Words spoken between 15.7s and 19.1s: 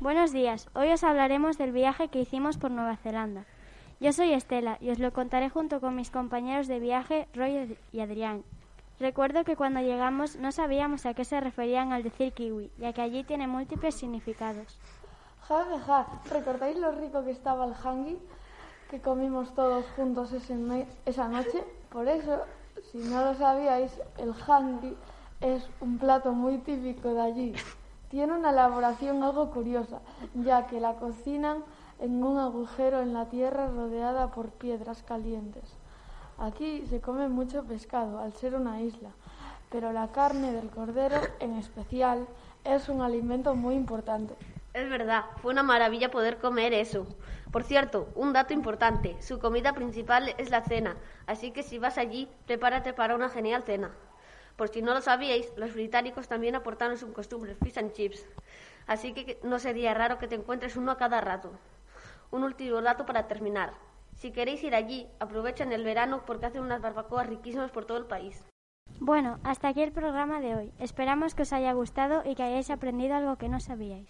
ja. ¿Recordáis lo rico que estaba el hangi que